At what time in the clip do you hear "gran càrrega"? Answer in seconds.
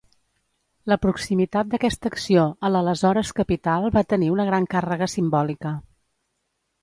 4.49-5.11